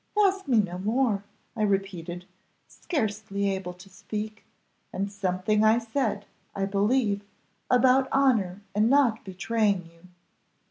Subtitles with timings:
[0.17, 1.23] 'Ask me no more,'
[1.55, 2.25] I repeated,
[2.67, 4.43] scarcely able to speak;
[4.91, 7.21] and something I said, I believe,
[7.69, 10.07] about honour and not betraying you.